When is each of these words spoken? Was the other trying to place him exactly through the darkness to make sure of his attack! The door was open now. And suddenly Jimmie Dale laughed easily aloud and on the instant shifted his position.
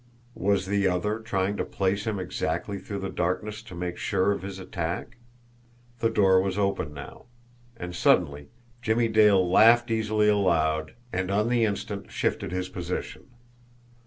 Was 0.33 0.65
the 0.65 0.87
other 0.87 1.19
trying 1.19 1.57
to 1.57 1.63
place 1.63 2.07
him 2.07 2.17
exactly 2.17 2.79
through 2.79 2.97
the 3.01 3.09
darkness 3.11 3.61
to 3.61 3.75
make 3.75 3.97
sure 3.97 4.31
of 4.31 4.41
his 4.41 4.57
attack! 4.57 5.17
The 5.99 6.09
door 6.09 6.41
was 6.41 6.57
open 6.57 6.91
now. 6.91 7.25
And 7.77 7.95
suddenly 7.95 8.47
Jimmie 8.81 9.09
Dale 9.09 9.47
laughed 9.47 9.91
easily 9.91 10.27
aloud 10.27 10.95
and 11.13 11.29
on 11.29 11.49
the 11.49 11.65
instant 11.65 12.09
shifted 12.09 12.51
his 12.51 12.67
position. 12.67 13.25